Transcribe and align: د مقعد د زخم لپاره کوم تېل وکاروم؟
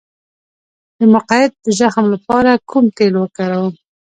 د 0.97 0.99
مقعد 1.13 1.51
د 1.65 1.67
زخم 1.79 2.05
لپاره 2.13 2.51
کوم 2.69 2.85
تېل 2.97 3.13
وکاروم؟ 3.17 3.73